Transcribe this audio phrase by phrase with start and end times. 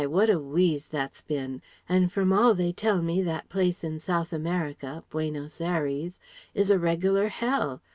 [0.09, 1.61] what a wheeze that's bin!...
[1.87, 6.19] And from all they tell me, that place in South America Buenos Aires,
[6.55, 7.83] is a reg'lar Hell.